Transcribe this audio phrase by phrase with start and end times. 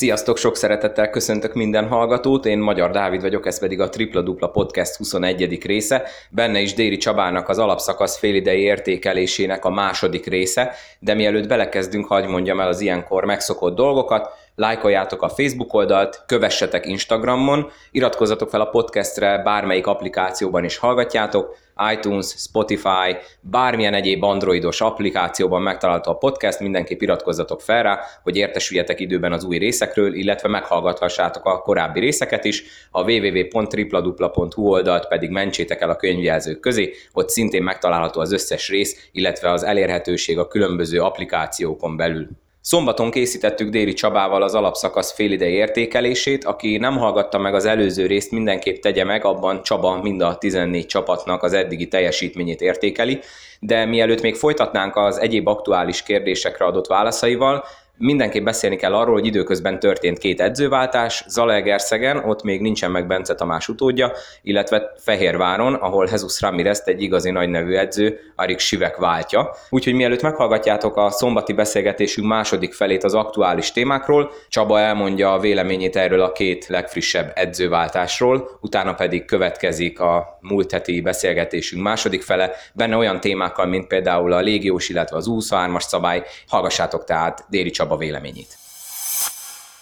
[0.00, 4.48] Sziasztok, sok szeretettel köszöntök minden hallgatót, én Magyar Dávid vagyok, ez pedig a Tripla Dupla
[4.48, 5.64] Podcast 21.
[5.64, 12.06] része, benne is Déri Csabának az alapszakasz félidei értékelésének a második része, de mielőtt belekezdünk,
[12.06, 18.60] hagy mondjam el az ilyenkor megszokott dolgokat, lájkoljátok a Facebook oldalt, kövessetek Instagramon, iratkozzatok fel
[18.60, 21.56] a podcastre, bármelyik applikációban is hallgatjátok,
[21.92, 29.00] iTunes, Spotify, bármilyen egyéb androidos applikációban megtalálható a podcast, mindenképp iratkozzatok fel rá, hogy értesüljetek
[29.00, 32.62] időben az új részekről, illetve meghallgathassátok a korábbi részeket is.
[32.90, 39.08] A www.tripladupla.hu oldalt pedig mentsétek el a könyvjelzők közé, hogy szintén megtalálható az összes rész,
[39.12, 42.28] illetve az elérhetőség a különböző applikációkon belül.
[42.62, 48.30] Szombaton készítettük Déri Csabával az alapszakasz félidei értékelését, aki nem hallgatta meg az előző részt,
[48.30, 53.20] mindenképp tegye meg, abban Csaba mind a 14 csapatnak az eddigi teljesítményét értékeli,
[53.60, 57.64] de mielőtt még folytatnánk az egyéb aktuális kérdésekre adott válaszaival,
[58.02, 63.34] Mindenképp beszélni kell arról, hogy időközben történt két edzőváltás, Zalaegerszegen, ott még nincsen meg Bence
[63.34, 69.54] Tamás utódja, illetve Fehérváron, ahol Jesus Ramirez egy igazi nagy nevű edző, Arik Sivek váltja.
[69.70, 75.96] Úgyhogy mielőtt meghallgatjátok a szombati beszélgetésünk második felét az aktuális témákról, Csaba elmondja a véleményét
[75.96, 82.96] erről a két legfrissebb edzőváltásról, utána pedig következik a múlt heti beszélgetésünk második fele, benne
[82.96, 86.22] olyan témákkal, mint például a légiós, illetve az 23-as szabály.
[86.48, 88.58] Hallgassátok tehát Déri Csaba véleményét.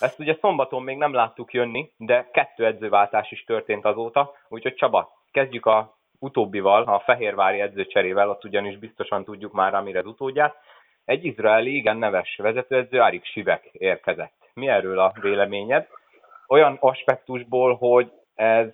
[0.00, 5.10] Ezt ugye szombaton még nem láttuk jönni, de kettő edzőváltás is történt azóta, úgyhogy Csaba,
[5.30, 10.56] kezdjük a utóbbival, a Fehérvári edzőcserével, ott ugyanis biztosan tudjuk már, amire az utódját.
[11.04, 14.50] Egy izraeli, igen neves vezetőedző, Arik Sivek érkezett.
[14.54, 15.86] Mi erről a véleményed?
[16.46, 18.66] Olyan aspektusból, hogy ez,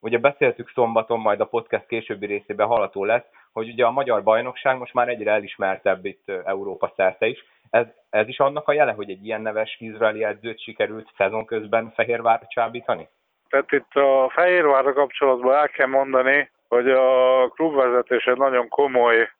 [0.00, 4.78] ugye beszéltük szombaton, majd a podcast későbbi részében hallható lesz, hogy ugye a magyar bajnokság
[4.78, 7.44] most már egyre elismertebb itt Európa szerte is.
[7.70, 11.92] Ez, ez is annak a jele, hogy egy ilyen neves izraeli edzőt sikerült szezon közben
[11.94, 13.08] Fehérvár csábítani?
[13.48, 19.30] Tehát itt a Fehérvárra kapcsolatban el kell mondani, hogy a klubvezetés egy nagyon komoly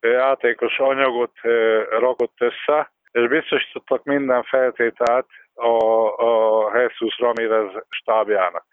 [0.00, 1.32] játékos anyagot
[1.98, 8.64] rakott össze, és biztosítottak minden feltételt a, a Jesus Ramirez stábjának.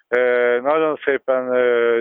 [0.62, 1.54] Nagyon szépen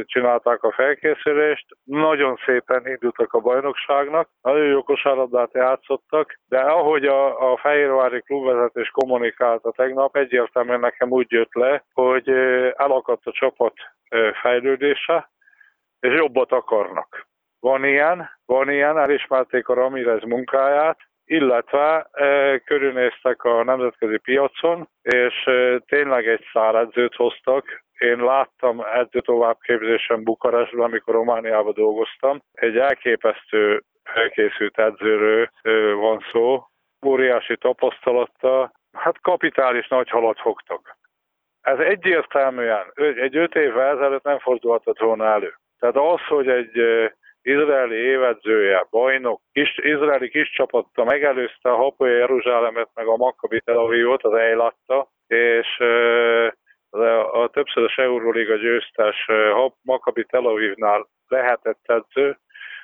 [0.06, 7.53] csinálták a felkészülést, nagyon szépen indultak a bajnokságnak, nagyon jó kosárlabdát játszottak, de ahogy a,
[7.53, 12.28] a Fehérvári klubvezetés kommunikálta tegnap, egyértelműen nekem úgy jött le, hogy
[12.76, 13.75] elakadt a csapat
[14.43, 15.31] fejlődése,
[16.00, 17.26] és jobbat akarnak.
[17.60, 25.47] Van ilyen, van ilyen, elismerték a Ramirez munkáját, illetve e, körülnéztek a nemzetközi piacon, és
[25.47, 27.84] e, tényleg egy száredzőt hoztak.
[27.99, 32.43] Én láttam edző továbbképzésen Bukarestben, amikor Romániában dolgoztam.
[32.53, 36.66] Egy elképesztő felkészült edzőről e, van szó,
[37.06, 40.97] óriási tapasztalata, hát kapitális nagy halat fogtak.
[41.61, 45.55] Ez egyértelműen, egy öt évvel ezelőtt nem fordulhatott volna elő.
[45.78, 46.78] Tehát az, hogy egy
[47.43, 53.79] izraeli évedzője, bajnok, kis, izraeli kis csapatta megelőzte a Hapoya Jeruzsálemet, meg a Maccabi Tel
[53.79, 55.79] Avivot, az Eilatta, és
[57.33, 59.27] a, többszörös Euróliga győztes
[59.83, 62.39] Maccabi Tel Avivnál lehetett edző,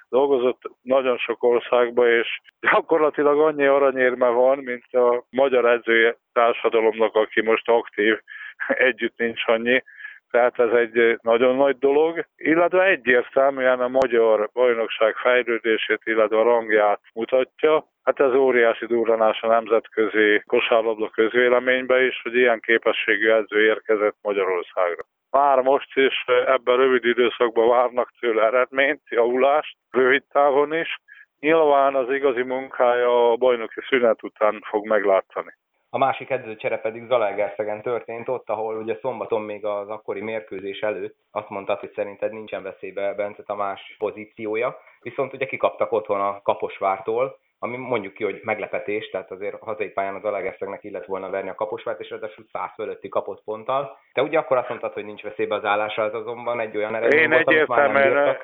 [0.09, 7.43] dolgozott nagyon sok országba, és gyakorlatilag annyi aranyérme van, mint a magyar edzői társadalomnak, aki
[7.43, 8.21] most aktív,
[8.67, 9.83] együtt nincs annyi,
[10.31, 17.01] tehát ez egy nagyon nagy dolog, illetve egyértelműen a magyar bajnokság fejlődését, illetve a rangját
[17.15, 17.85] mutatja.
[18.03, 25.03] Hát ez óriási durranás a nemzetközi kosárlabda közvéleménybe is, hogy ilyen képességű edző érkezett Magyarországra.
[25.31, 30.97] Már most is ebben a rövid időszakban várnak tőle eredményt, javulást, rövid távon is.
[31.41, 35.55] Nyilván az igazi munkája a bajnoki szünet után fog meglátani.
[35.99, 41.17] A másik edzőcsere pedig Zalaegerszegen történt, ott, ahol ugye szombaton még az akkori mérkőzés előtt
[41.31, 47.39] azt mondtad, hogy szerinted nincsen veszélybe Bence Tamás pozíciója, viszont ugye kikaptak otthon a Kaposvártól,
[47.59, 51.55] ami mondjuk ki, hogy meglepetés, tehát azért hazai pályán az Zalaegerszegnek illet volna verni a
[51.55, 53.99] Kaposvárt, és ráadásul 100 fölötti kapott ponttal.
[54.13, 57.29] Te ugye akkor azt mondtad, hogy nincs veszélybe az állása, az azonban egy olyan eredmény
[57.29, 58.37] volt, amit már nem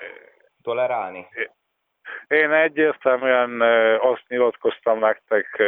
[0.62, 1.26] tolerálni.
[2.28, 3.60] Én egyértelműen
[4.00, 5.62] azt nyilatkoztam nektek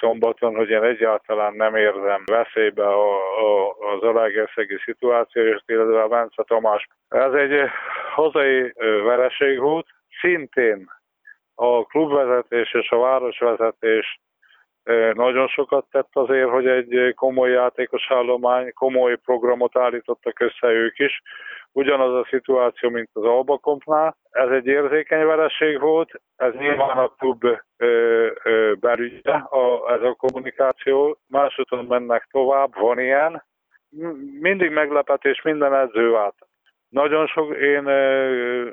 [0.00, 6.08] szombaton, hogy én egyáltalán nem érzem veszélybe a, a, az alágerszegi szituáció, és illetve a
[6.08, 6.88] Bence Tamás.
[7.08, 7.70] Ez egy
[8.14, 8.72] hazai
[9.04, 9.86] vereség volt,
[10.20, 10.90] szintén
[11.54, 14.20] a klubvezetés és a városvezetés
[15.14, 21.22] nagyon sokat tett azért, hogy egy komoly játékos állomány, komoly programot állítottak össze ők is.
[21.72, 24.16] Ugyanaz a szituáció, mint az Albakompnál.
[24.30, 27.46] Ez egy érzékeny vereség volt, ez nyilván a klub
[28.80, 31.18] belügye, a, ez a kommunikáció.
[31.28, 33.44] Másodon mennek tovább, van ilyen.
[34.40, 36.34] Mindig meglepetés minden edző át.
[36.88, 37.86] Nagyon sok, én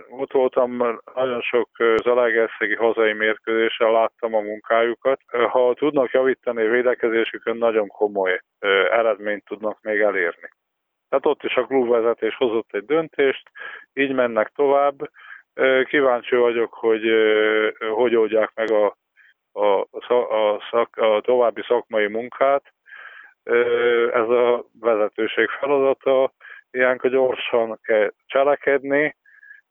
[0.10, 1.70] ott voltam, nagyon sok
[2.04, 5.22] Zalaegerszegi hazai mérkőzéssel láttam a munkájukat.
[5.50, 8.42] Ha tudnak javítani a védekezésükön, nagyon komoly
[8.90, 10.50] eredményt tudnak még elérni.
[11.10, 13.50] Tehát ott is a klubvezetés hozott egy döntést,
[13.94, 15.10] így mennek tovább.
[15.84, 17.04] Kíváncsi vagyok, hogy
[17.94, 18.98] hogy oldják meg a,
[19.52, 19.80] a,
[20.14, 22.74] a, szak, a további szakmai munkát.
[24.14, 26.34] Ez a vezetőség feladata
[26.74, 29.16] ilyenkor gyorsan kell cselekedni,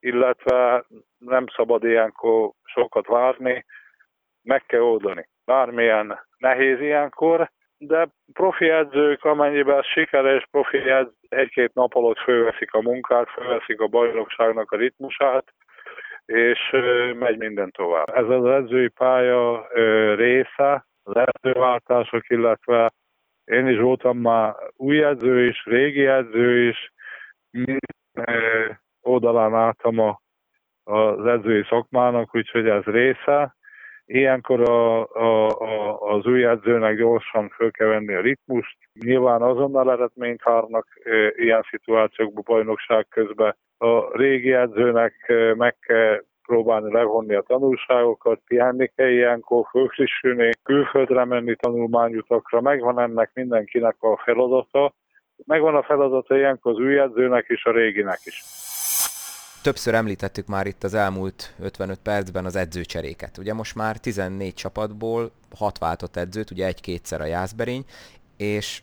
[0.00, 0.84] illetve
[1.18, 3.64] nem szabad ilyenkor sokat várni,
[4.42, 5.28] meg kell oldani.
[5.44, 12.80] Bármilyen nehéz ilyenkor, de profi edzők, amennyiben sikeres profi edző egy-két nap alatt fölveszik a
[12.80, 15.44] munkát, fölveszik a bajnokságnak a ritmusát,
[16.24, 16.70] és
[17.18, 18.08] megy minden tovább.
[18.08, 19.66] Ez az edzői pálya
[20.14, 22.92] része, az edzőváltások, illetve
[23.52, 26.92] én is voltam már új edző is, régi edző is,
[27.50, 30.20] minden oldalán álltam a,
[30.84, 33.56] az edzői szakmának, úgyhogy ez része.
[34.04, 38.76] Ilyenkor a, a, a, az új edzőnek gyorsan föl kell venni a ritmust.
[38.92, 43.56] Nyilván azonnal eredményt várnak e, ilyen szituációkban bajnokság közben.
[43.78, 46.22] A régi edzőnek meg kell
[46.52, 54.20] próbálni levonni a tanulságokat, pihenni kell ilyenkor, fölfrissülni, külföldre menni tanulmányutakra, megvan ennek mindenkinek a
[54.24, 54.94] feladata,
[55.44, 58.42] megvan a feladata ilyenkor az új edzőnek és a réginek is.
[59.62, 63.38] Többször említettük már itt az elmúlt 55 percben az edzőcseréket.
[63.38, 67.84] Ugye most már 14 csapatból 6 váltott edzőt, ugye egy-kétszer a Jászberény,
[68.36, 68.82] és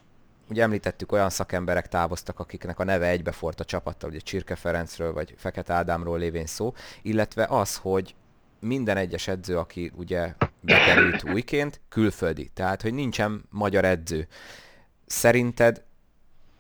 [0.50, 5.34] ugye említettük olyan szakemberek távoztak, akiknek a neve egybefort a csapattal, ugye Csirke Ferencről vagy
[5.38, 8.16] Fekete Ádámról lévén szó, illetve az, hogy
[8.60, 14.28] minden egyes edző, aki ugye bekerült újként, külföldi, tehát hogy nincsen magyar edző.
[15.06, 15.84] Szerinted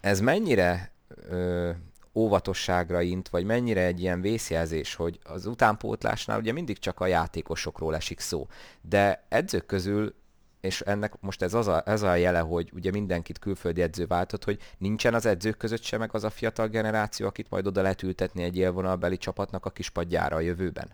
[0.01, 0.91] ez mennyire
[1.29, 1.71] ö,
[2.13, 7.95] óvatosságra int, vagy mennyire egy ilyen vészjelzés, hogy az utánpótlásnál ugye mindig csak a játékosokról
[7.95, 8.47] esik szó,
[8.81, 10.15] de edzők közül
[10.61, 14.43] és ennek most ez, az a, ez a jele, hogy ugye mindenkit külföldi edző váltott,
[14.43, 18.03] hogy nincsen az edzők között sem meg az a fiatal generáció, akit majd oda lehet
[18.03, 20.87] ültetni egy élvonalbeli csapatnak a kispadjára a jövőben?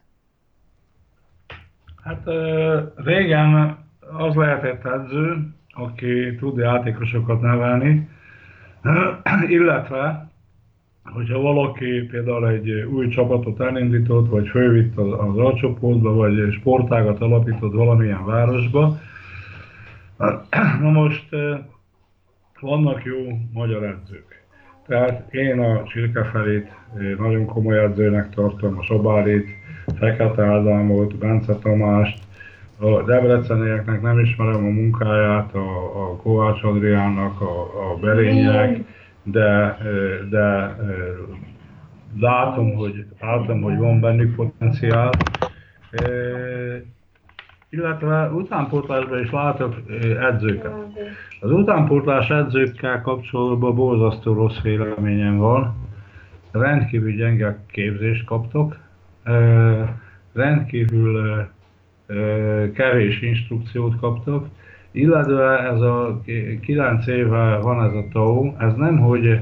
[2.03, 2.23] Hát
[2.95, 3.77] régen
[4.17, 8.09] az lehetett edző, aki tud játékosokat nevelni,
[9.47, 10.29] illetve
[11.03, 18.25] hogyha valaki például egy új csapatot elindított, vagy fölvitt az, alcsoportba, vagy sportágat alapított valamilyen
[18.25, 18.97] városba,
[20.81, 21.29] na most
[22.59, 23.15] vannak jó
[23.53, 24.43] magyar edzők.
[24.87, 26.71] Tehát én a Csirkefelét
[27.17, 29.47] nagyon komoly edzőnek tartom, a Sobárit,
[29.97, 32.23] Fekete Ádámot, Bence Tamást,
[32.79, 38.79] a debrecenieknek nem ismerem a munkáját, a, a Kovács Adriánnak, a, a Berények,
[39.23, 39.77] de,
[40.29, 40.75] de
[42.19, 45.09] látom, hogy, látom, hogy van bennük potenciál.
[47.69, 49.75] Illetve utánpótlásban is látok
[50.19, 50.73] edzőket.
[51.39, 55.75] Az utánpótlás edzőkkel kapcsolatban borzasztó rossz véleményem van.
[56.51, 58.77] Rendkívül gyenge képzést kaptok,
[60.33, 61.45] rendkívül
[62.73, 64.47] kevés instrukciót kaptok,
[64.91, 66.21] illetve ez a
[66.61, 69.41] 9 éve van ez a TAO, ez nem, hogy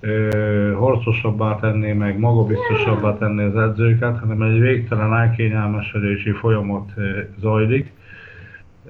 [0.00, 7.92] ö, harcosabbá tenné meg, magabiztosabbá tenné az edzőket, hanem egy végtelen elkényelmesedési folyamat ö, zajlik.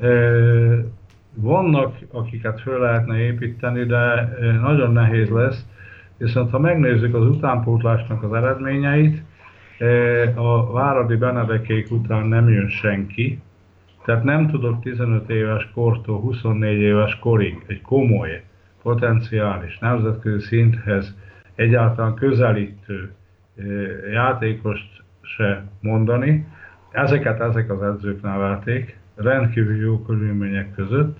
[0.00, 0.78] Ö,
[1.34, 5.66] vannak, akiket föl lehetne építeni, de nagyon nehéz lesz,
[6.16, 9.22] viszont ha megnézzük az utánpótlásnak az eredményeit,
[10.34, 13.40] a Váradi Benedekék után nem jön senki,
[14.04, 18.42] tehát nem tudok 15 éves kortól 24 éves korig egy komoly,
[18.82, 21.14] potenciális, nemzetközi szinthez
[21.54, 23.12] egyáltalán közelítő
[24.12, 26.46] játékost se mondani.
[26.90, 31.18] Ezeket ezek az edzők nevelték, rendkívül jó körülmények között,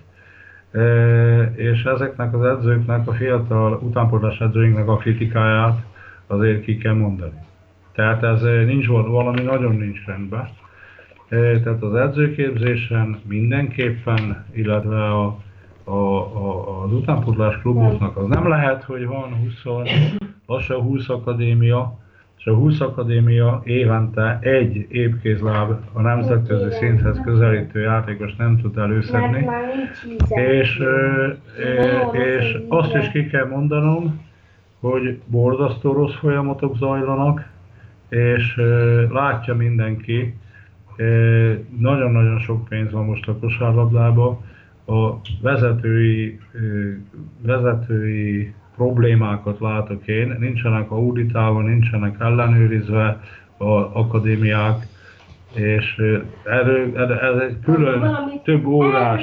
[1.54, 5.84] és ezeknek az edzőknek, a fiatal utánpótlás edzőinknek a kritikáját
[6.26, 7.48] azért ki kell mondani.
[7.92, 10.48] Tehát ez eh, nincs valami nagyon nincs rendben.
[11.28, 15.38] Eh, tehát az edzőképzésen mindenképpen, illetve a,
[15.90, 19.84] a, a, az utánpótlás kluboknak az nem lehet, hogy van 20,
[20.46, 21.98] lassan 20 akadémia,
[22.38, 29.46] és a 20 akadémia évente egy épkézláb a nemzetközi szinthez közelítő játékos nem tud előszedni.
[30.28, 30.82] És,
[32.12, 34.20] és azt is ki kell mondanom,
[34.80, 37.48] hogy borzasztó rossz folyamatok zajlanak,
[38.08, 38.60] és
[39.10, 40.34] látja mindenki,
[41.78, 44.38] nagyon-nagyon sok pénz van most a kosárlabdában,
[44.86, 46.38] a vezetői,
[47.42, 53.20] vezetői problémákat látok én, nincsenek auditálva, nincsenek ellenőrizve
[53.56, 54.86] a akadémiák,
[55.54, 56.02] és
[56.44, 59.22] erről, ez egy külön több órás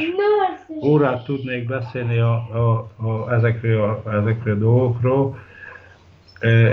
[0.84, 5.38] órát tudnék beszélni a, a, a, ezekről, a, ezekről a dolgokról.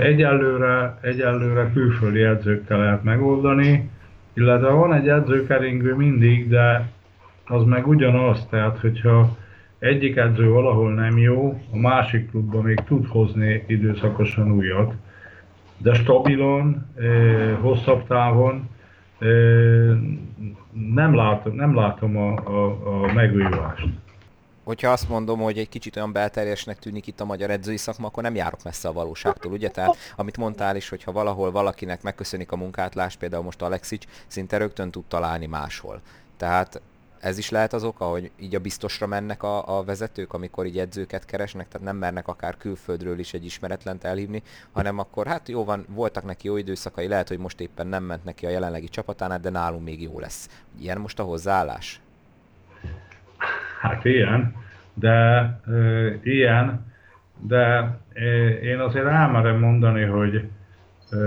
[0.01, 3.89] Egyelőre, egyelőre külföldi edzőkkel lehet megoldani,
[4.33, 6.89] illetve van egy edzőkeringő mindig, de
[7.45, 9.37] az meg ugyanaz, tehát hogyha
[9.79, 14.93] egyik edző valahol nem jó, a másik klubban még tud hozni időszakosan újat,
[15.77, 18.69] de stabilon, eh, hosszabb távon
[19.19, 19.27] eh,
[20.93, 23.87] nem látom, nem látom a, a, a megújulást.
[24.63, 28.23] Hogyha azt mondom, hogy egy kicsit olyan belterjesnek tűnik itt a magyar edzői szakma, akkor
[28.23, 29.69] nem járok messze a valóságtól, ugye?
[29.69, 34.91] Tehát, amit mondtál is, hogyha valahol valakinek megköszönik a munkátlás, például most Alexics, szinte rögtön
[34.91, 36.01] tud találni máshol.
[36.37, 36.81] Tehát
[37.25, 40.77] ez is lehet az oka, hogy így a biztosra mennek a, a vezetők, amikor így
[40.77, 44.41] edzőket keresnek, tehát nem mernek akár külföldről is egy ismeretlent elhívni,
[44.71, 48.23] hanem akkor hát jó van, voltak neki jó időszakai, lehet, hogy most éppen nem ment
[48.23, 50.63] neki a jelenlegi csapatánál, de nálunk még jó lesz.
[50.79, 51.99] Ilyen most a hozzáállás?
[53.81, 54.55] Hát ilyen,
[54.93, 56.93] de e, ilyen,
[57.39, 60.49] de e, én azért elmerem mondani, hogy
[61.09, 61.17] e,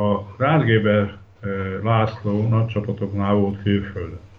[0.00, 1.48] a Rádgéber e,
[1.82, 4.30] László nagy csapatoknál volt külföldön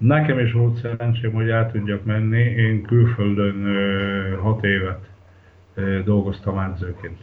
[0.00, 2.40] Nekem is volt szerencsém, hogy el tudjak menni.
[2.40, 3.66] Én külföldön
[4.42, 5.08] hat évet
[6.04, 7.18] dolgoztam edzőként.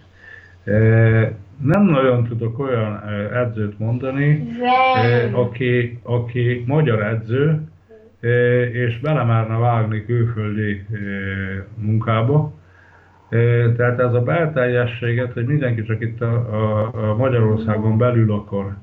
[1.62, 3.02] Nem nagyon tudok olyan
[3.34, 4.48] edzőt mondani,
[5.32, 7.62] aki, aki magyar edző,
[8.72, 10.86] és belemerne vágni külföldi
[11.76, 12.54] munkába.
[13.76, 18.76] Tehát ez a belteljességet, hogy mindenki csak itt a, a, a Magyarországon belül akar,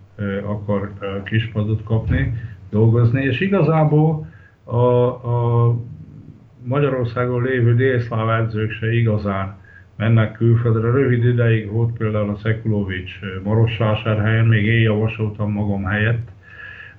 [0.44, 0.90] akar
[1.24, 2.32] kispadot kapni,
[2.74, 4.26] dolgozni, és igazából
[4.64, 5.74] a, a
[6.64, 9.56] Magyarországon lévő délszláv edzők se igazán
[9.96, 10.90] mennek külföldre.
[10.90, 16.28] Rövid ideig volt például a Szekulovics Marossásárhelyen, még én javasoltam magam helyett,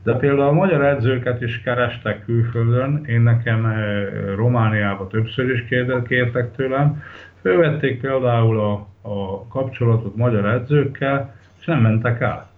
[0.03, 5.65] de például a magyar edzőket is kerestek külföldön, én nekem eh, Romániába többször is
[6.07, 7.01] kértek tőlem,
[7.41, 12.54] fölvették például a, a kapcsolatot magyar edzőkkel, és nem mentek el.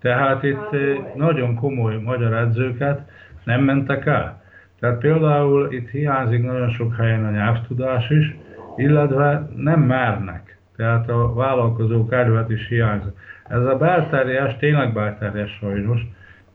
[0.00, 3.00] Tehát itt eh, nagyon komoly magyar edzőket
[3.44, 4.42] nem mentek el.
[4.80, 8.36] Tehát például itt hiányzik nagyon sok helyen a nyelvtudás is,
[8.76, 10.58] illetve nem mernek.
[10.76, 13.12] Tehát a vállalkozó kedvet is hiányzik.
[13.48, 16.00] Ez a belterjes, tényleg belterjes sajnos,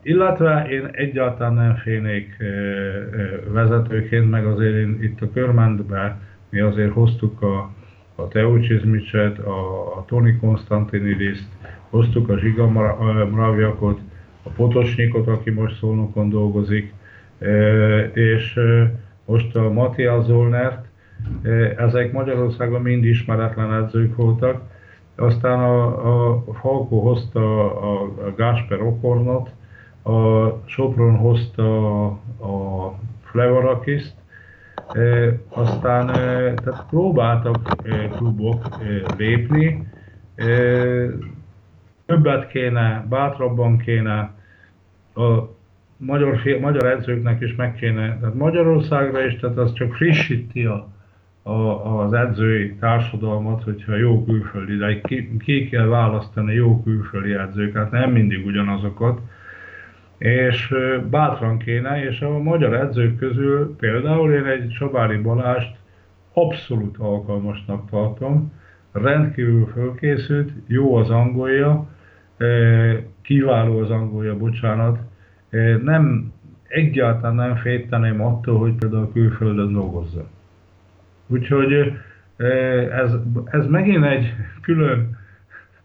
[0.01, 6.17] illetve én egyáltalán nem félnék eh, eh, vezetőként, meg azért én itt a körmentben
[6.49, 7.71] mi azért hoztuk a,
[8.15, 11.47] a Teucsizmicset, a, a Tony Konstantinidiszt,
[11.95, 12.67] hoztuk a Zsiga
[13.31, 13.99] Mravjakot,
[14.43, 16.93] a Potosnyikot, aki most Szolnokon dolgozik,
[18.13, 18.59] és
[19.25, 20.85] most a Matthias Zollnert,
[21.77, 24.61] ezek Magyarországon mind ismeretlen edzők voltak,
[25.15, 29.49] aztán a, a Falko hozta a, a Gásper Okornot,
[30.03, 34.13] a Sopron hozta a, a Flevarakiszt,
[34.93, 39.87] e, aztán e, tehát próbáltak e, klubok e, lépni,
[40.35, 40.45] e,
[42.05, 44.33] többet kéne, bátrabban kéne,
[45.15, 45.55] a
[45.97, 50.87] magyar, magyar edzőknek is meg kéne, tehát Magyarországra is, tehát az csak frissíti a,
[51.43, 57.91] a, az edzői társadalmat, hogyha jó külföldi, de ki, ki kell választani jó külföldi edzőket,
[57.91, 59.19] nem mindig ugyanazokat,
[60.17, 60.73] és
[61.09, 65.75] bátran kéne, és a magyar edzők közül például én egy Sabári Balást
[66.33, 68.51] abszolút alkalmasnak tartom,
[68.91, 71.87] rendkívül fölkészült, jó az angolja,
[73.21, 74.99] kiváló az angolja, bocsánat,
[75.83, 76.33] nem,
[76.67, 80.27] egyáltalán nem félteném attól, hogy például külföldön dolgozza.
[81.27, 81.93] Úgyhogy
[82.91, 83.11] ez,
[83.45, 85.17] ez megint egy külön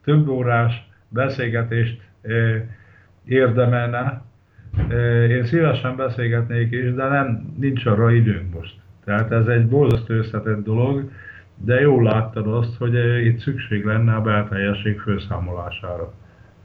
[0.04, 2.00] több órás beszélgetést
[3.24, 4.22] érdemelne.
[5.28, 8.74] Én szívesen beszélgetnék is, de nem, nincs arra időnk most.
[9.04, 11.10] Tehát ez egy borzasztó összetett dolog,
[11.56, 16.12] de jól láttad azt, hogy itt szükség lenne a belteljesség felszámolására.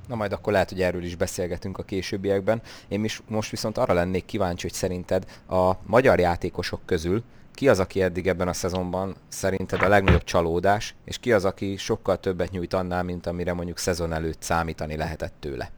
[0.08, 2.62] Na majd akkor lehet, hogy erről is beszélgetünk a későbbiekben.
[2.88, 7.80] Én is most viszont arra lennék kíváncsi, hogy szerinted a magyar játékosok közül ki az,
[7.80, 12.52] aki eddig ebben a szezonban szerinted a legnagyobb csalódás, és ki az, aki sokkal többet
[12.52, 15.70] nyújt annál, mint amire mondjuk szezon előtt számítani lehetett tőle?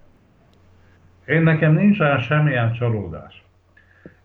[1.25, 3.43] Én nekem nincs olyan semmilyen csalódás.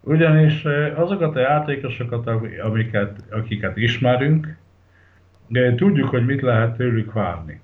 [0.00, 2.26] Ugyanis azokat a játékosokat,
[2.62, 4.56] amiket, akiket ismerünk,
[5.49, 7.61] de tudjuk, hogy mit lehet tőlük várni.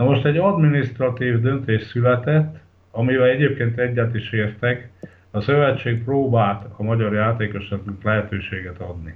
[0.00, 2.58] Na most egy administratív döntés született,
[2.90, 4.90] amivel egyébként egyet is értek,
[5.30, 9.14] a szövetség próbált a magyar játékosoknak lehetőséget adni.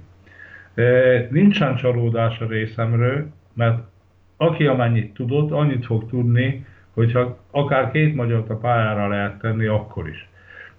[1.29, 3.79] Nincsen csalódás a részemről, mert
[4.37, 10.07] aki amennyit tudott, annyit fog tudni, hogyha akár két magyar a pályára lehet tenni, akkor
[10.07, 10.29] is.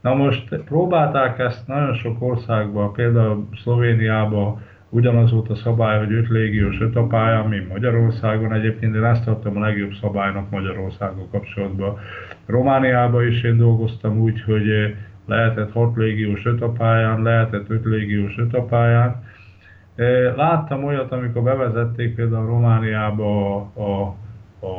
[0.00, 4.62] Na most próbálták ezt nagyon sok országban, például Szlovéniában
[4.96, 8.52] ugyanaz volt a szabály, hogy öt légiós öt a pályán, Magyarországon.
[8.52, 11.98] Egyébként én ezt tartom a legjobb szabálynak Magyarországon kapcsolatban.
[12.46, 14.94] Romániában is én dolgoztam úgy, hogy
[15.26, 19.24] lehetett 6 légiós öt a pályán, lehetett 5 légiós öt a pályán.
[20.36, 24.16] Láttam olyat, amikor bevezették például Romániába, a, a,
[24.60, 24.74] a,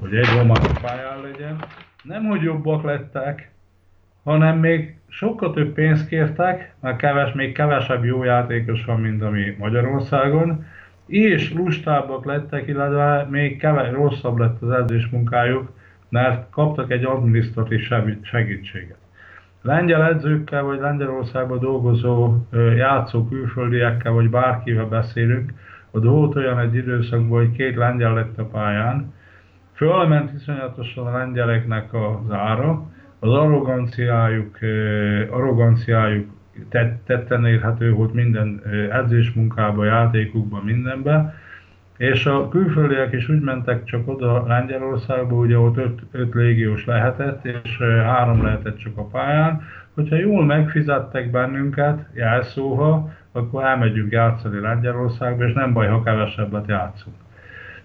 [0.00, 1.56] hogy egy román pályán legyen,
[2.02, 3.52] nem hogy jobbak lettek,
[4.24, 9.56] hanem még sokkal több pénzt kértek, mert keves, még kevesebb jó játékos van, mint ami
[9.58, 10.64] Magyarországon,
[11.06, 15.72] és lustábbak lettek, illetve még keves, rosszabb lett az edzés munkájuk,
[16.08, 17.80] mert kaptak egy adminisztratív
[18.22, 18.98] segítséget.
[19.62, 22.36] Lengyel edzőkkel, vagy Lengyelországban dolgozó
[22.76, 25.52] játszó külföldiekkel, vagy bárkivel beszélünk,
[25.90, 29.12] ott volt olyan egy időszakban, hogy két lengyel lett a pályán,
[29.72, 32.89] fölment iszonyatosan a lengyeleknek az ára,
[33.20, 34.58] az arroganciájuk,
[35.30, 36.28] arroganciájuk
[37.04, 38.62] tetten érhető volt minden
[38.92, 41.34] edzésmunkában, játékukban, mindenben,
[41.96, 47.44] és a külföldiek is úgy mentek csak oda Lengyelországba, ugye ott öt, öt légiós lehetett,
[47.44, 49.60] és három lehetett csak a pályán.
[49.94, 57.16] Hogyha jól megfizettek bennünket, jelszóha, akkor elmegyünk játszani Lengyelországba, és nem baj, ha kevesebbet játszunk.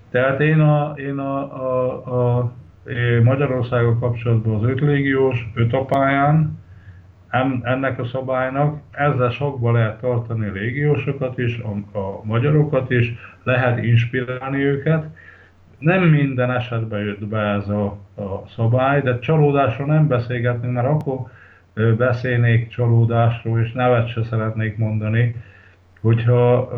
[0.09, 2.51] Tehát én a, én a, a, a
[3.23, 6.63] Magyarországgal kapcsolatban az öt légiós, öt a pályán,
[7.61, 11.59] ennek a szabálynak, ezzel sokba lehet tartani légiósokat is,
[11.93, 13.13] a, magyarokat is,
[13.43, 15.05] lehet inspirálni őket.
[15.77, 21.19] Nem minden esetben jött be ez a, a szabály, de csalódásról nem beszélgetni, mert akkor
[21.97, 25.35] beszélnék csalódásról, és nevet se szeretnék mondani,
[26.01, 26.69] hogyha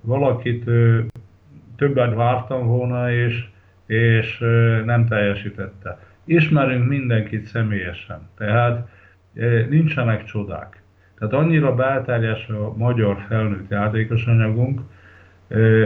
[0.00, 0.64] valakit
[1.76, 3.48] többet vártam volna, és
[3.90, 4.38] és
[4.84, 5.98] nem teljesítette.
[6.24, 8.88] Ismerünk mindenkit személyesen, tehát
[9.68, 10.82] nincsenek csodák.
[11.18, 14.80] Tehát annyira belterjes a magyar felnőtt játékos anyagunk,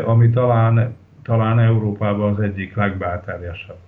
[0.05, 3.79] ami talán, talán Európában az egyik legbelterjesebb.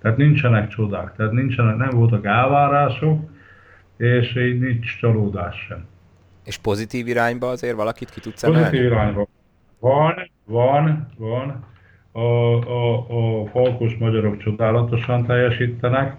[0.00, 3.30] Tehát nincsenek csodák, tehát nincsenek, nem voltak elvárások,
[3.96, 5.86] és így nincs csalódás sem.
[6.44, 8.62] És pozitív irányba azért valakit ki tudsz emelni?
[8.64, 9.26] Pozitív irányba.
[9.78, 11.64] Van, van, van
[12.16, 12.96] a, a,
[13.40, 16.16] a falkos magyarok csodálatosan teljesítenek.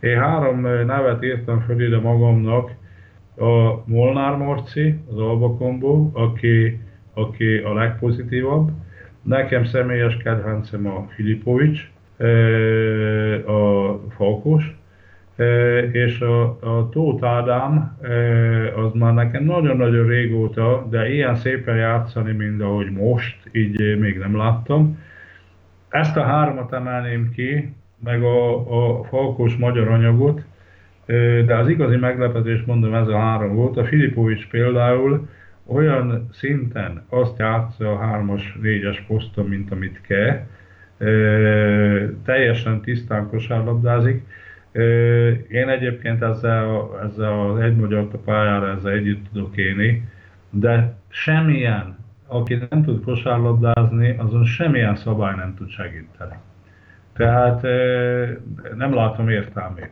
[0.00, 2.70] Én három nevet írtam föl ide magamnak,
[3.36, 6.80] a Molnár Marci, az Alba Combo, aki,
[7.14, 8.70] aki a legpozitívabb.
[9.22, 11.90] Nekem személyes kedvencem a Filipovics,
[13.46, 14.76] a Falkos,
[15.92, 17.98] és a, a Tóth Ádám,
[18.76, 24.36] az már nekem nagyon-nagyon régóta, de ilyen szépen játszani, mint ahogy most, így még nem
[24.36, 24.98] láttam.
[25.94, 28.56] Ezt a háromat emelném ki, meg a,
[28.98, 30.42] a falkos magyar anyagot,
[31.46, 33.76] de az igazi meglepetés, mondom, ez a három volt.
[33.76, 35.28] A Filipovics például
[35.66, 40.46] olyan szinten azt játsza a hármas, négyes poszton, mint amit kell,
[42.24, 44.26] teljesen tisztán kosárlabdázik.
[45.48, 50.08] Én egyébként ezzel, ezzel az egy magyar pályára ezzel együtt tudok élni,
[50.50, 56.34] de semmilyen aki nem tud kosárlabdázni, azon semmilyen szabály nem tud segíteni.
[57.16, 57.62] Tehát
[58.76, 59.90] nem látom értelmét.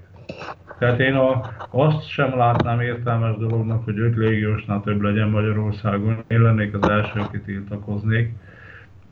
[0.79, 1.41] Tehát én a,
[1.71, 6.25] azt sem látnám értelmes dolognak, hogy öt légiósnál több legyen Magyarországon.
[6.27, 8.33] Én lennék az első, aki tiltakoznék.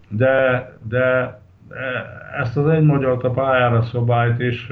[0.09, 1.39] De, de
[2.41, 4.69] ezt az egy magyar a pályára szobályt is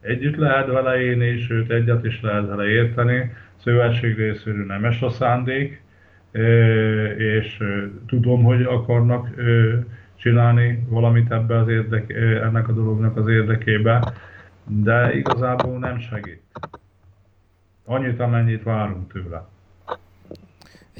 [0.00, 3.32] együtt lehet vele élni, sőt egyet is lehet vele érteni.
[3.56, 5.82] Szövetség részéről nemes a szándék,
[7.16, 7.62] és
[8.06, 9.28] tudom, hogy akarnak
[10.16, 12.10] csinálni valamit ebbe az érdek,
[12.42, 14.12] ennek a dolognak az érdekébe,
[14.64, 16.42] de igazából nem segít.
[17.84, 19.48] Annyit, amennyit várunk tőle.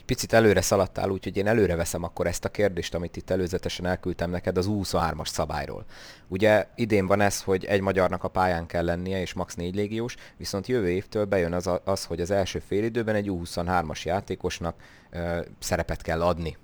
[0.08, 4.30] Picit előre szaladtál, úgyhogy én előre veszem akkor ezt a kérdést, amit itt előzetesen elküldtem
[4.30, 5.84] neked az U23-as szabályról.
[6.28, 9.54] Ugye idén van ez, hogy egy magyarnak a pályán kell lennie, és max.
[9.54, 14.74] 4 légiós, viszont jövő évtől bejön az, az hogy az első félidőben egy U23-as játékosnak
[15.10, 16.56] ö, szerepet kell adni.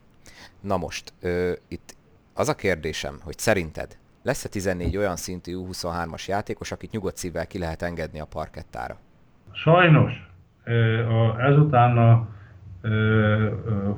[0.61, 1.97] Na most, ö, itt
[2.35, 7.59] az a kérdésem, hogy szerinted lesz-e 14 olyan szintű U23-as játékos, akit nyugodt szívvel ki
[7.59, 8.99] lehet engedni a parkettára?
[9.53, 10.13] Sajnos.
[11.39, 12.29] Ezután a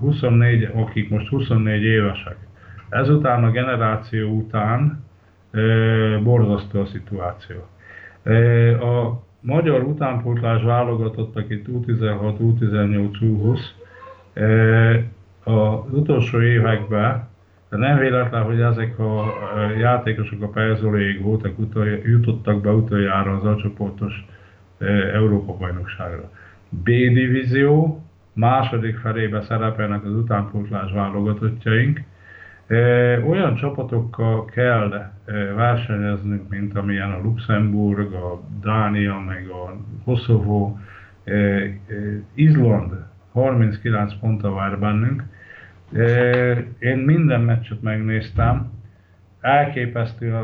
[0.01, 2.37] 24, akik most 24 évesek,
[2.89, 5.05] ezután a generáció után
[6.23, 7.57] borzasztó a szituáció.
[8.81, 13.59] A magyar utánpótlás válogatott, akit U16, U18, U20,
[15.45, 17.29] az utolsó években
[17.71, 19.35] de nem véletlen, hogy ezek a
[19.79, 24.27] játékosok a Pejzoléig voltak, utolj, jutottak be utoljára az alcsoportos
[25.13, 26.31] Európa-bajnokságra.
[26.69, 28.05] B-divízió,
[28.37, 32.01] második felébe szerepelnek az utánpótlás válogatottjaink.
[33.29, 35.11] Olyan csapatokkal kell
[35.55, 40.79] versenyeznünk, mint amilyen a Luxemburg, a Dánia, meg a Koszovó,
[42.35, 42.93] Izland
[43.33, 45.23] 39 ponttal vár bennünk,
[46.79, 48.71] én minden meccset megnéztem,
[49.41, 50.35] elképesztő,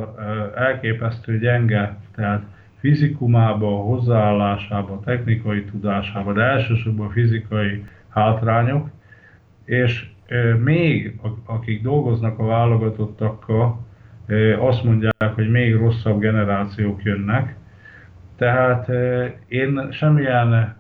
[0.57, 2.43] elképesztő gyenge, tehát
[2.83, 8.89] fizikumába, hozzáállásába, technikai tudásába, de elsősorban fizikai hátrányok,
[9.65, 10.07] és
[10.63, 13.87] még akik dolgoznak a válogatottakkal,
[14.59, 17.57] azt mondják, hogy még rosszabb generációk jönnek.
[18.37, 18.91] Tehát
[19.49, 20.77] én semmilyen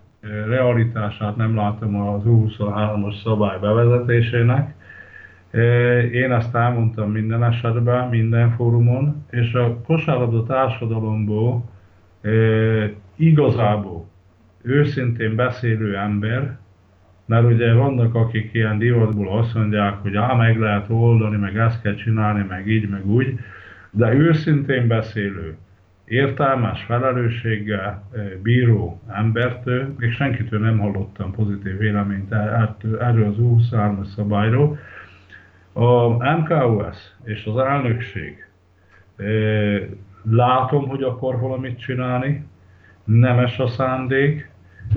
[0.46, 4.74] realitását nem látom az U23-as szabály bevezetésének.
[6.12, 11.70] Én ezt elmondtam minden esetben, minden fórumon, és a kosárlabda társadalomból
[13.16, 14.08] igazából
[14.62, 16.58] őszintén beszélő ember,
[17.26, 21.82] mert ugye vannak, akik ilyen divatból azt mondják, hogy á, meg lehet oldani, meg ezt
[21.82, 23.38] kell csinálni, meg így, meg úgy,
[23.90, 25.56] de őszintén beszélő,
[26.04, 28.08] értelmes, felelősséggel
[28.42, 32.32] bíró embertől, még senkitől nem hallottam pozitív véleményt
[33.00, 34.78] erről az 23 szabályról.
[35.72, 38.46] A MKOS és az elnökség
[40.30, 42.46] látom, hogy akar valamit csinálni,
[43.04, 44.50] nemes a szándék,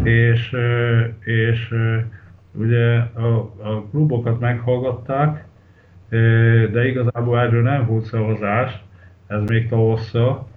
[0.03, 0.55] és,
[1.19, 1.73] és
[2.51, 5.45] ugye a, a klubokat meghallgatták,
[6.71, 8.83] de igazából erről nem volt szavazás,
[9.27, 10.47] ez még tavasszal,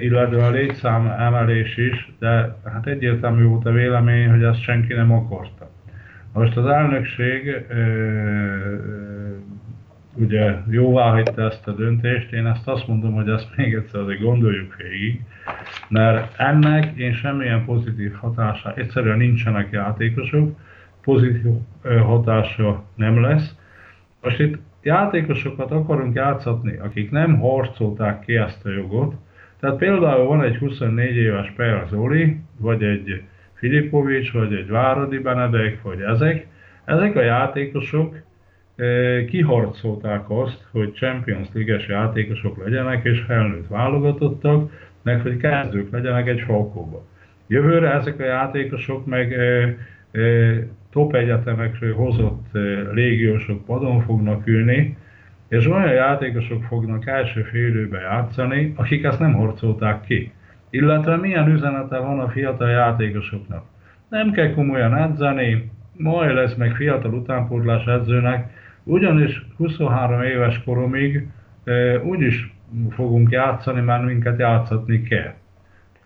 [0.00, 5.12] illetve a létszám emelés is, de hát egyértelmű volt a vélemény, hogy ezt senki nem
[5.12, 5.70] akarta.
[6.32, 7.66] Most az elnökség
[10.16, 14.20] ugye jóvá hagyta ezt a döntést, én ezt azt mondom, hogy ezt még egyszer azért
[14.20, 15.20] gondoljuk végig,
[15.88, 20.58] mert ennek én semmilyen pozitív hatása, egyszerűen nincsenek játékosok,
[21.02, 21.52] pozitív
[21.82, 23.54] hatása nem lesz.
[24.22, 29.14] Most itt játékosokat akarunk játszatni, akik nem harcolták ki ezt a jogot,
[29.60, 33.22] tehát például van egy 24 éves Peja Zoli, vagy egy
[33.54, 36.46] Filipovics, vagy egy Váradi Benedek, vagy ezek,
[36.84, 38.24] ezek a játékosok
[39.28, 44.70] kiharcolták azt, hogy Champions League-es játékosok legyenek, és felnőtt válogatottak,
[45.02, 47.04] meg hogy kezdők legyenek egy falkóba.
[47.46, 49.76] Jövőre ezek a játékosok meg e,
[50.12, 50.22] e,
[50.90, 52.58] top egyetemekről hozott e,
[52.92, 54.96] légiósok padon fognak ülni,
[55.48, 60.32] és olyan játékosok fognak első félőbe játszani, akik ezt nem harcolták ki.
[60.70, 63.64] Illetve milyen üzenete van a fiatal játékosoknak.
[64.08, 68.50] Nem kell komolyan edzeni, majd lesz meg fiatal utánpótlás edzőnek,
[68.86, 71.28] ugyanis 23 éves koromig
[71.64, 72.54] e, úgyis
[72.90, 75.34] fogunk játszani, mert minket játszatni kell.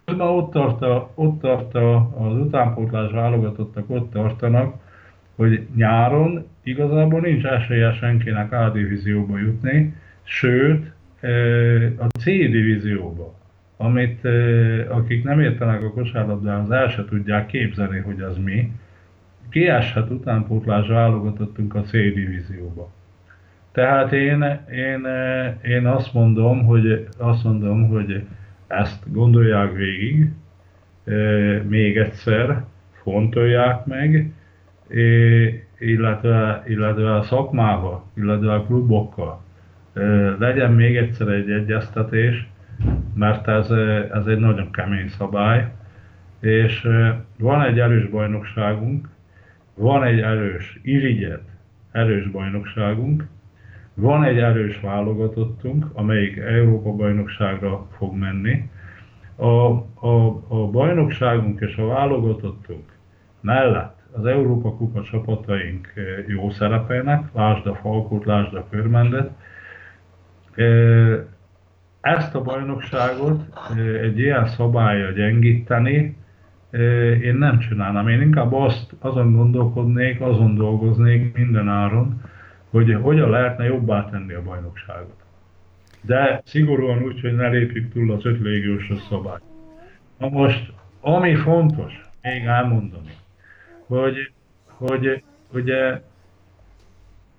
[0.04, 4.74] Közben ott tart, a, ott tart a, az utánpótlás válogatottak, ott tartanak,
[5.36, 10.92] hogy nyáron igazából nincs esélye senkinek A divízióba jutni, sőt
[11.98, 13.34] a C divízióba,
[13.76, 14.24] amit
[14.88, 18.72] akik nem értenek a kosárlabdához, el se tudják képzelni, hogy az mi,
[19.50, 22.90] kieshet utánpótlás válogatottunk a C divízióba.
[23.72, 25.06] Tehát én, én,
[25.62, 28.24] én azt mondom, hogy azt mondom, hogy
[28.66, 30.30] ezt gondolják végig,
[31.68, 32.64] még egyszer,
[33.02, 34.32] fontolják meg,
[35.78, 39.40] illetve, illetve a szakmával, illetve a klubokkal
[40.38, 42.48] legyen még egyszer egy egyeztetés,
[43.14, 43.70] mert ez,
[44.12, 45.68] ez egy nagyon kemény szabály,
[46.40, 46.88] és
[47.38, 49.08] van egy erős bajnokságunk,
[49.80, 51.42] van egy erős, irigyet
[51.92, 53.26] erős bajnokságunk,
[53.94, 58.70] van egy erős válogatottunk, amelyik Európa-bajnokságra fog menni.
[59.36, 62.84] A, a, a bajnokságunk és a válogatottunk
[63.40, 65.92] mellett az Európa Kupa csapataink
[66.26, 69.30] jó szerepelnek, lásd a Falkot, lásd a Körmendet.
[72.00, 73.42] Ezt a bajnokságot
[74.02, 76.16] egy ilyen szabálya gyengíteni,
[77.22, 78.08] én nem csinálnám.
[78.08, 82.20] Én inkább azt, azon gondolkodnék, azon dolgoznék minden áron,
[82.70, 85.18] hogy hogyan lehetne jobbá tenni a bajnokságot.
[86.02, 89.42] De szigorúan úgy, hogy ne lépjük túl az öt légiós szabályt.
[90.18, 93.12] Na most, ami fontos, még elmondani,
[93.86, 94.32] hogy,
[94.66, 96.00] hogy ugye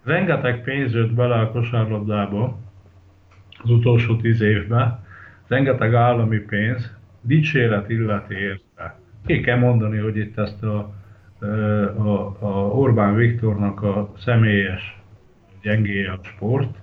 [0.03, 2.59] rengeteg pénz jött bele a kosárlabdába
[3.63, 5.05] az utolsó tíz évben,
[5.47, 6.91] rengeteg állami pénz,
[7.21, 8.35] dicséret illeti.
[9.25, 10.93] Ki kell mondani, hogy itt ezt a,
[11.97, 15.01] a, a Orbán Viktornak a személyes
[15.61, 16.77] gyengéje a sport,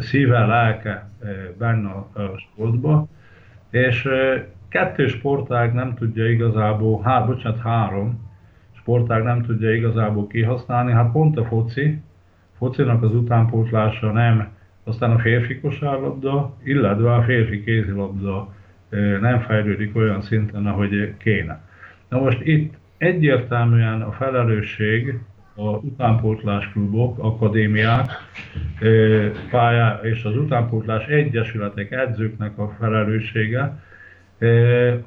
[0.00, 1.10] szíve, lelke
[1.58, 3.06] benne a sportba,
[3.70, 4.08] és
[4.68, 8.32] kettő sportág nem tudja igazából, hát bocsánat, három
[8.72, 12.00] sportág nem tudja igazából kihasználni, hát pont a foci,
[12.58, 14.48] focinak az utánpótlása nem,
[14.84, 18.54] aztán a férfi kosárlabda, illetve a férfi kézilabda
[19.20, 21.60] nem fejlődik olyan szinten, ahogy kéne.
[22.08, 25.18] Na most itt egyértelműen a felelősség
[25.54, 28.10] a utánpótlás klubok, akadémiák,
[29.50, 33.82] pályá és az utánpótlás egyesületek, edzőknek a felelőssége.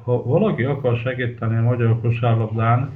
[0.02, 2.90] Ha valaki akar segíteni a magyar kosárlabdán,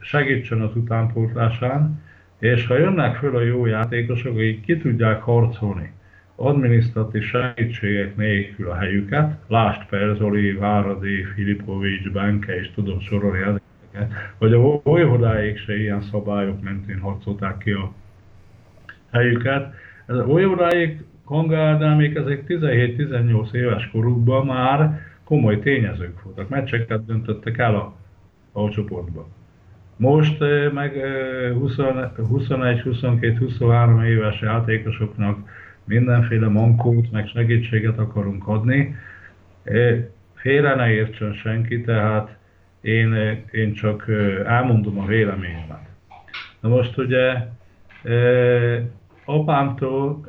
[0.00, 2.02] segítsen az utánpótlásán,
[2.38, 5.92] és ha jönnek föl a jó játékosok, akik ki tudják harcolni
[6.40, 14.52] adminisztratív segítségek nélkül a helyüket, Lást Perzoli, Váradi, Filipovics, Benke, és tudom sorolni ezeket, vagy
[14.52, 17.92] a volyvodáig se ilyen szabályok mentén harcolták ki a
[19.10, 19.74] helyüket.
[20.06, 27.74] Ez a volyvodáig Kanga ezek 17-18 éves korukban már komoly tényezők voltak, meccseket döntöttek el
[27.74, 27.96] a,
[28.52, 29.26] a csoportban.
[29.96, 30.92] Most eh, meg
[32.28, 35.38] 21, 22, 23 éves játékosoknak
[35.88, 38.96] mindenféle mankót, meg segítséget akarunk adni.
[40.34, 42.36] Félre ne értsen senki, tehát
[42.80, 43.14] én,
[43.50, 44.08] én csak
[44.46, 45.88] elmondom a véleményemet.
[46.60, 47.34] Na most ugye
[49.24, 50.20] apámtól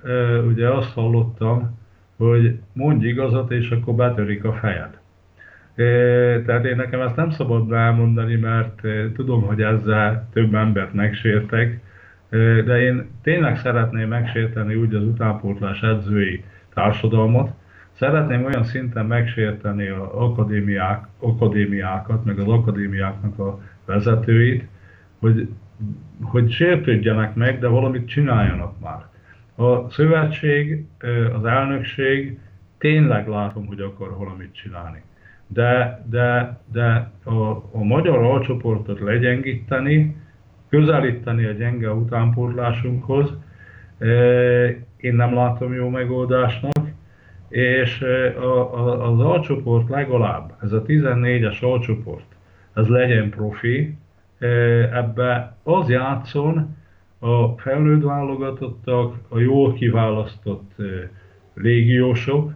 [0.48, 1.78] ugye azt hallottam,
[2.18, 4.98] hogy mondj igazat, és akkor betörik a fejed.
[6.46, 8.82] Tehát én nekem ezt nem szabad elmondani, mert
[9.14, 11.80] tudom, hogy ezzel több embert megsértek,
[12.66, 17.52] de én tényleg szeretném megsérteni úgy az utánpótlás edzői társadalmat,
[18.00, 24.68] szeretném olyan szinten megsérteni az akadémiák, akadémiákat, meg az akadémiáknak a vezetőit,
[25.20, 25.50] hogy,
[26.22, 29.08] hogy sértődjenek meg, de valamit csináljanak már.
[29.56, 30.86] A szövetség,
[31.34, 32.40] az elnökség
[32.78, 35.02] tényleg látom, hogy akar valamit csinálni.
[35.48, 40.16] De, de, de a, a magyar alcsoportot legyengíteni,
[40.70, 43.34] közelíteni a gyenge utánpótlásunkhoz.
[44.98, 46.88] Én nem látom jó megoldásnak,
[47.50, 48.06] és
[49.02, 52.26] az alcsoport legalább, ez a 14-es alcsoport,
[52.74, 53.96] ez legyen profi,
[54.92, 56.78] ebbe az játszon
[57.20, 60.76] a felnőtt válogatottak, a jól kiválasztott
[61.54, 62.54] légiósok,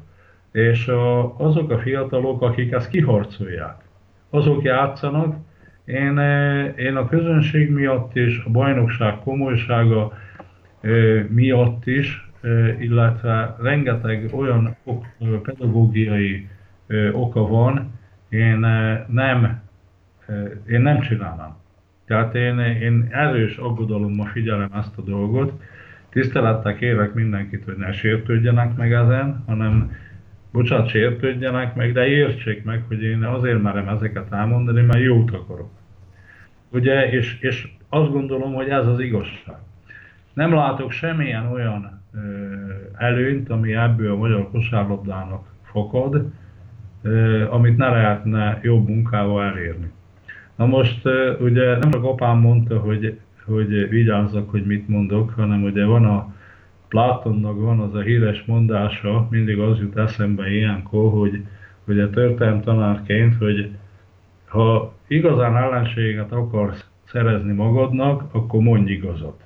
[0.51, 0.91] és
[1.37, 3.75] azok a fiatalok, akik ezt kiharcolják,
[4.29, 5.35] azok játszanak,
[5.85, 10.13] én, eh, én a közönség miatt és a bajnokság komolysága
[10.81, 14.75] eh, miatt is, eh, illetve rengeteg olyan
[15.43, 16.47] pedagógiai
[17.11, 17.91] oka van,
[18.29, 18.59] én
[19.07, 19.61] nem,
[20.67, 21.55] én nem csinálnám.
[22.05, 25.61] Tehát én, én erős aggodalommal figyelem ezt a dolgot.
[26.09, 29.91] Tisztelettel kérek mindenkit, hogy ne sértődjenek meg ezen, hanem
[30.53, 35.69] bocsánat, sértődjenek meg, de értsék meg, hogy én azért merem ezeket elmondani, mert jót akarok.
[36.69, 39.55] Ugye, és, és azt gondolom, hogy ez az igazság.
[40.33, 42.19] Nem látok semmilyen olyan ö,
[42.97, 46.31] előnyt, ami ebből a magyar kosárlabdának fakad,
[47.01, 49.91] ö, amit ne lehetne jobb munkával elérni.
[50.55, 55.63] Na most ö, ugye nem csak apám mondta, hogy, hogy vigyázzak, hogy mit mondok, hanem
[55.63, 56.32] ugye van a
[56.93, 61.43] Platonnak van az a híres mondása, mindig az jut eszembe ilyenkor, hogy
[61.87, 63.69] ugye történelm tanárként, hogy
[64.45, 69.41] ha igazán ellenséget akarsz szerezni magadnak, akkor mondj igazat.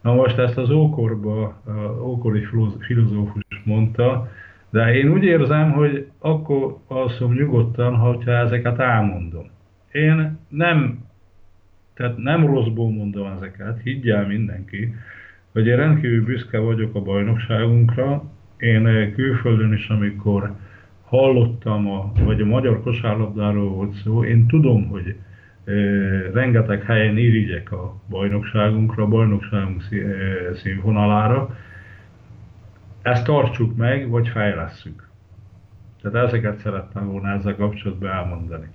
[0.00, 1.62] Na most ezt az ókorba,
[2.02, 2.46] ókori
[2.78, 4.28] filozófus mondta,
[4.70, 9.46] de én úgy érzem, hogy akkor alszom nyugodtan, ha ezeket elmondom.
[9.92, 11.04] Én nem,
[11.94, 14.94] tehát nem rosszból mondom ezeket, higgyel mindenki,
[15.54, 18.24] hogy én rendkívül büszke vagyok a bajnokságunkra.
[18.56, 20.54] Én eh, külföldön is, amikor
[21.04, 25.16] hallottam, a, vagy a magyar kosárlabdáról volt szó, én tudom, hogy
[26.32, 29.82] rengeteg helyen irigyek a bajnokságunkra, a bajnokságunk
[30.54, 31.56] színvonalára.
[33.02, 35.08] Ezt tartsuk meg, vagy fejlesszük.
[36.02, 38.66] Tehát ezeket szerettem volna ezzel kapcsolatban elmondani.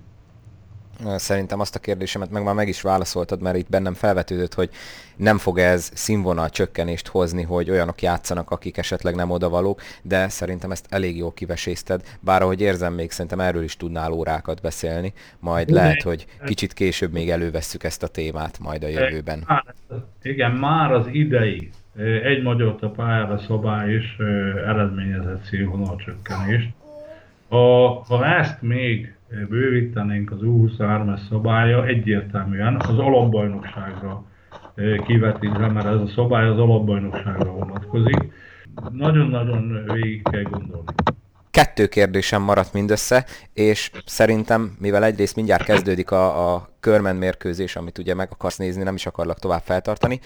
[1.16, 4.70] Szerintem azt a kérdésemet meg már meg is válaszoltad, mert itt bennem felvetődött, hogy
[5.16, 10.70] nem fog ez színvonal csökkenést hozni, hogy olyanok játszanak, akik esetleg nem odavalók, de szerintem
[10.70, 15.70] ezt elég jól kivesézted, bár ahogy érzem, még szerintem erről is tudnál órákat beszélni, majd
[15.70, 19.46] lehet, hogy kicsit később még elővesszük ezt a témát majd a jövőben.
[20.22, 21.70] Igen, már az idei
[22.24, 24.16] egy magyar a pályára szobá is
[24.66, 26.68] eredményezett színvonal csökkenést.
[27.48, 29.14] Ha, ha ezt még
[29.48, 34.24] bővítenénk az U23-es szabálya, egyértelműen az alapbajnokságra
[35.06, 38.32] kivetítve, mert ez a szabály az alapbajnokságra vonatkozik.
[38.92, 40.92] Nagyon-nagyon végig kell gondolni.
[41.50, 47.98] Kettő kérdésem maradt mindössze, és szerintem, mivel egyrészt mindjárt kezdődik a, a körmen mérkőzés, amit
[47.98, 50.20] ugye meg akarsz nézni, nem is akarlak tovább feltartani,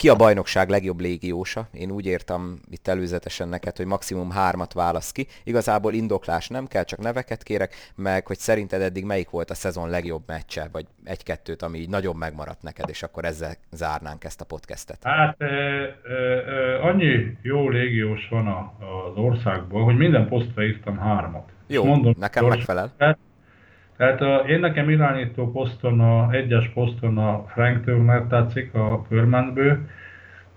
[0.00, 1.68] ki a bajnokság legjobb légiósa?
[1.72, 5.26] Én úgy értem itt előzetesen neked, hogy maximum hármat válasz ki.
[5.44, 9.88] Igazából indoklás nem kell, csak neveket kérek, meg hogy szerinted eddig melyik volt a szezon
[9.88, 14.44] legjobb meccse, vagy egy-kettőt, ami így nagyon megmaradt neked, és akkor ezzel zárnánk ezt a
[14.44, 14.98] podcastet.
[15.02, 15.50] Hát e, e,
[16.08, 21.48] e, annyi jó légiós van a, az országban, hogy minden posztra írtam hármat.
[21.66, 22.92] Jó, Mondom, nekem gyors, megfelel.
[24.00, 29.78] Tehát a, én nekem irányító poszton, a egyes poszton a Frank Turner tetszik a Körmentből.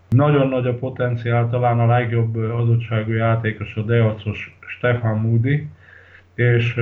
[0.09, 5.67] Nagyon nagy a potenciál, talán a legjobb adottságú játékos a Deacos Stefan Moody,
[6.35, 6.75] és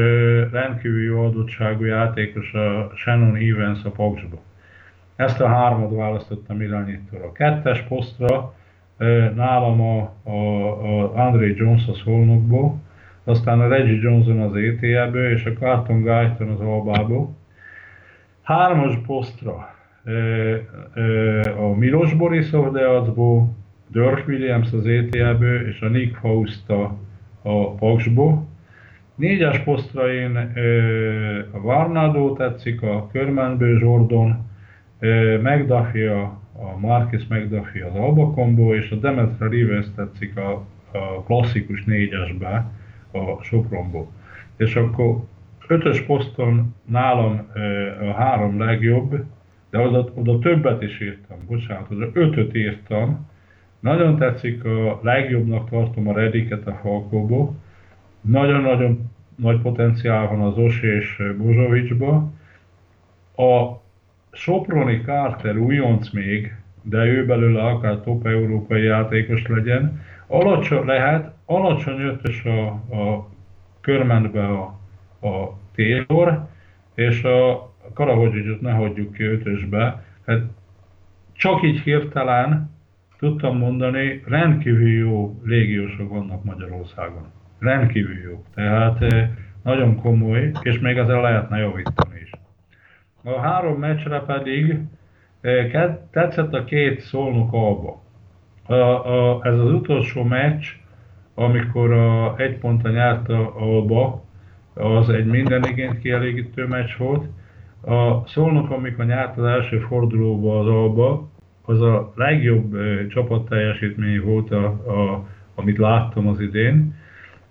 [0.52, 4.38] rendkívül jó adottságú játékos a Shannon Evans a Paksba.
[5.16, 7.26] Ezt a hármat választottam irányítóra.
[7.26, 8.54] A kettes posztra
[9.36, 12.80] nálam a, a, a André Jones a Szolnokból,
[13.24, 17.36] aztán a Reggie Johnson az ETL-ből, és a Carlton Guyton az Albából.
[18.42, 19.76] Hármas posztra
[21.58, 23.56] a Milos Borisov Deacból,
[23.88, 26.70] Dirk Williams az ETL-ből, és a Nick Faust
[27.42, 28.50] a, Paksból.
[29.16, 30.36] Négyes posztra én
[31.52, 34.50] a Varnado tetszik, a Körmenből Jordan,
[35.42, 40.52] McDuffie a, a Marcus McDuffie az Albakomból, és a Demetra Rivers tetszik a,
[40.92, 42.72] a klasszikus négyesbe,
[43.12, 44.12] a Sopronból.
[44.58, 45.24] És akkor
[45.68, 47.48] ötös poszton nálam
[48.02, 49.26] a három legjobb,
[49.70, 53.30] de oda, oda többet is írtam, bocsánat, oda ötöt írtam.
[53.80, 57.56] Nagyon tetszik, a legjobbnak tartom a Rediket a Falkóból.
[58.22, 62.32] Nagyon-nagyon nagy potenciál van az Os és Bozsovicsba.
[63.36, 63.80] A
[64.32, 70.02] Soproni Carter újonc még, de ő belőle akár top európai játékos legyen.
[70.28, 72.66] Alacsony lehet, alacsony ötös a,
[72.96, 73.30] a
[73.82, 74.80] körmentbe a,
[75.28, 76.48] a Taylor,
[76.96, 80.04] és a Karahogyicsot ne hagyjuk ki ötösbe.
[80.26, 80.42] Hát
[81.34, 82.72] csak így hirtelen
[83.20, 87.32] tudtam mondani, rendkívül jó légiósok vannak Magyarországon.
[87.60, 88.44] Rendkívül jó.
[88.56, 89.30] Tehát eh,
[89.64, 92.32] nagyon komoly, és még ezzel lehetne javítani is.
[93.24, 94.80] A három meccsre pedig
[96.12, 98.02] tetszett a két szolnok alba.
[98.66, 100.66] A, a, ez az utolsó meccs,
[101.34, 104.24] amikor a egy pontra nyerte Alba,
[104.74, 107.26] az egy minden igényt kielégítő meccs volt.
[107.82, 111.30] A Szolnok, amikor nyert az első fordulóba az Alba,
[111.62, 112.78] az a legjobb
[113.08, 116.96] csapatteljesítmény volt, a, a, amit láttam az idén.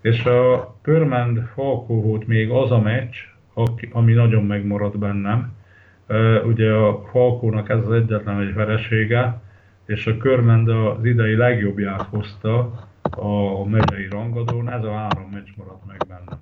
[0.01, 3.15] És a Pörmend Falkó volt még az a meccs,
[3.91, 5.53] ami nagyon megmaradt bennem.
[6.43, 9.41] Ugye a Falkónak ez az egyetlen egy veresége,
[9.85, 12.71] és a Körmend az idei legjobbját hozta,
[13.01, 16.39] a megyei rangadón, ez a három meccs maradt meg benne.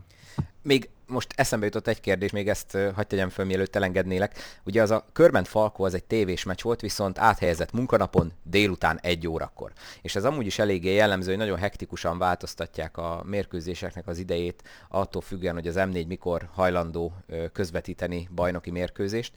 [0.63, 4.37] Még most eszembe jutott egy kérdés, még ezt hagyd tegyem föl, mielőtt elengednélek.
[4.63, 9.27] Ugye az a Körment Falkó az egy tévés meccs volt, viszont áthelyezett munkanapon délután egy
[9.27, 9.71] órakor.
[10.01, 15.21] És ez amúgy is eléggé jellemző, hogy nagyon hektikusan változtatják a mérkőzéseknek az idejét, attól
[15.21, 17.13] függően, hogy az M4 mikor hajlandó
[17.53, 19.33] közvetíteni bajnoki mérkőzést.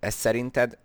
[0.00, 0.78] Ez szerinted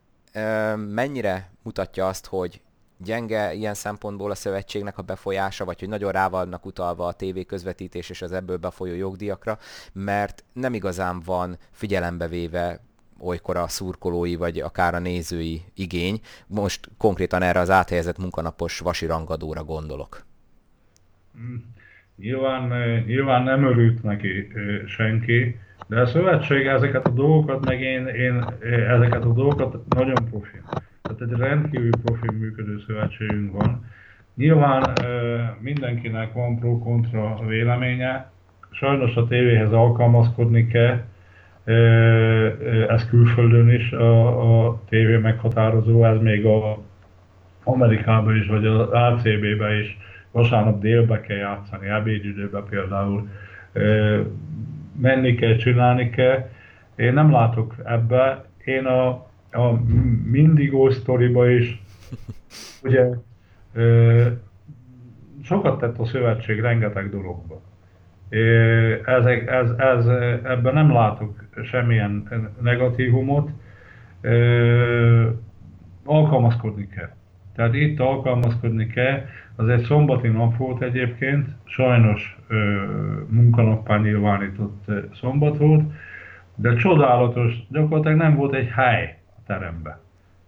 [0.75, 2.61] mennyire mutatja azt, hogy
[3.03, 7.43] gyenge ilyen szempontból a szövetségnek a befolyása, vagy hogy nagyon rá vannak utalva a tévé
[7.43, 9.57] közvetítés és az ebből befolyó jogdíjakra,
[9.93, 12.79] mert nem igazán van figyelembe véve
[13.19, 16.19] olykor a szurkolói, vagy akár a nézői igény.
[16.47, 20.25] Most konkrétan erre az áthelyezett munkanapos vasi rangadóra gondolok.
[22.15, 22.67] Nyilván,
[23.05, 24.47] nyilván nem örült neki
[24.87, 28.45] senki, de a szövetség ezeket a dolgokat, meg én, én
[28.87, 30.63] ezeket a dolgokat nagyon profil.
[31.01, 33.85] Tehát egy rendkívül profi működő szövetségünk van.
[34.35, 34.93] Nyilván
[35.59, 38.31] mindenkinek van pro-kontra véleménye,
[38.71, 41.03] sajnos a tévéhez alkalmazkodni kell,
[42.87, 46.77] ez külföldön is a, a tévé meghatározó, ez még a
[47.63, 49.97] Amerikában is, vagy az ACB-ben is
[50.31, 53.29] vasárnap délbe kell játszani, ebédidőben például
[55.01, 56.49] menni kell, csinálni kell.
[56.95, 58.45] Én nem látok ebbe.
[58.65, 59.71] Én a, a
[60.25, 61.81] Mindigo sztoriba is,
[62.83, 63.09] ugye
[65.43, 67.61] sokat tett a szövetség rengeteg dologba.
[69.05, 70.05] Ez, ez, ez,
[70.43, 72.29] ebben nem látok semmilyen
[72.61, 73.49] negatívumot.
[76.03, 77.09] Alkalmazkodni kell.
[77.55, 79.25] Tehát itt alkalmazkodni kell.
[79.55, 82.39] Az egy szombati nap volt egyébként, sajnos
[83.27, 85.91] munkanappá nyilvánított szombat volt,
[86.55, 89.20] de csodálatos, gyakorlatilag nem volt egy hely
[89.51, 89.97] a teremben.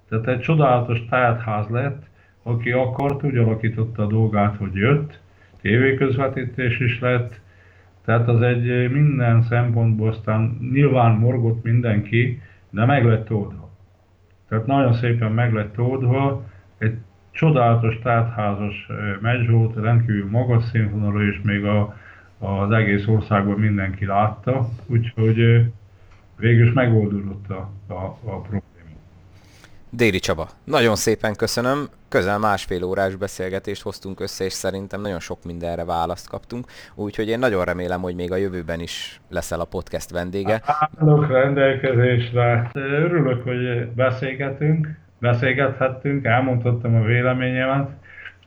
[0.09, 2.03] Tehát egy csodálatos tájátház lett,
[2.43, 5.19] aki akart, úgy alakította a dolgát, hogy jött,
[5.61, 7.39] tévéközvetítés is lett,
[8.05, 13.69] tehát az egy minden szempontból aztán nyilván morgott mindenki, de meg lett oldva.
[14.47, 16.43] Tehát nagyon szépen meg lett oldva,
[16.77, 16.97] egy
[17.31, 18.87] csodálatos tátházas
[19.21, 21.97] meccs volt, rendkívül magas színvonalú, és még a,
[22.39, 25.65] az egész országban mindenki látta, úgyhogy
[26.37, 28.62] végül is megoldódott a, a, a probléma.
[29.95, 31.87] Déri Csaba, nagyon szépen köszönöm.
[32.09, 36.65] Közel másfél órás beszélgetést hoztunk össze, és szerintem nagyon sok mindenre választ kaptunk.
[36.95, 40.61] Úgyhogy én nagyon remélem, hogy még a jövőben is leszel a podcast vendége.
[40.99, 42.69] Állok rendelkezésre.
[42.73, 44.87] Örülök, hogy beszélgetünk,
[45.19, 47.89] beszélgethettünk, elmondhattam a véleményemet,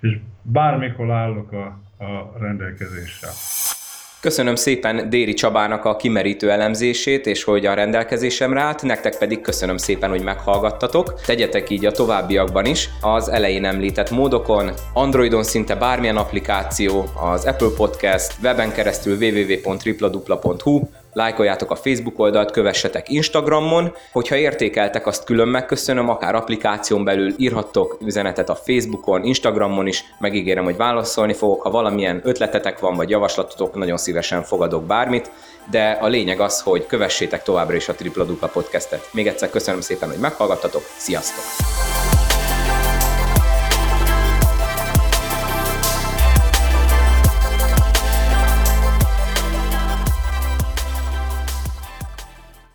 [0.00, 1.64] és bármikor állok a,
[2.04, 3.28] a rendelkezésre.
[4.26, 9.76] Köszönöm szépen Déri Csabának a kimerítő elemzését, és hogy a rendelkezésemre állt, nektek pedig köszönöm
[9.76, 11.20] szépen, hogy meghallgattatok.
[11.20, 17.68] Tegyetek így a továbbiakban is, az elején említett módokon, Androidon szinte bármilyen applikáció, az Apple
[17.76, 20.80] Podcast, weben keresztül www.tripladupla.hu,
[21.16, 27.98] lájkoljátok a Facebook oldalt, kövessetek Instagramon, hogyha értékeltek, azt külön megköszönöm, akár applikáción belül írhattok
[28.04, 33.74] üzenetet a Facebookon, Instagramon is, megígérem, hogy válaszolni fogok, ha valamilyen ötletetek van, vagy javaslatotok,
[33.74, 35.30] nagyon szívesen fogadok bármit,
[35.70, 39.08] de a lényeg az, hogy kövessétek továbbra is a Tripla Dupla podcastet.
[39.12, 42.05] Még egyszer köszönöm szépen, hogy meghallgattatok, sziasztok!